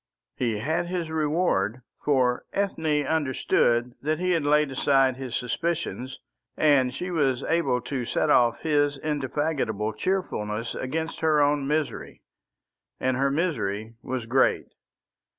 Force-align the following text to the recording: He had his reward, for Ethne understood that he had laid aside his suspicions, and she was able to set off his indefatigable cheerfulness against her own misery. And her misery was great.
He 0.35 0.57
had 0.57 0.87
his 0.87 1.11
reward, 1.11 1.83
for 2.03 2.45
Ethne 2.53 3.05
understood 3.05 3.93
that 4.01 4.17
he 4.17 4.31
had 4.31 4.43
laid 4.43 4.71
aside 4.71 5.15
his 5.15 5.35
suspicions, 5.35 6.17
and 6.57 6.91
she 6.91 7.11
was 7.11 7.43
able 7.43 7.81
to 7.81 8.03
set 8.05 8.31
off 8.31 8.61
his 8.61 8.97
indefatigable 8.97 9.93
cheerfulness 9.93 10.73
against 10.73 11.19
her 11.19 11.39
own 11.39 11.67
misery. 11.67 12.23
And 12.99 13.15
her 13.15 13.29
misery 13.29 13.93
was 14.01 14.25
great. 14.25 14.69